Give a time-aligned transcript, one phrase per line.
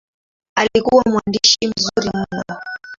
[0.55, 2.59] Alikuwa mwandishi mzuri mno.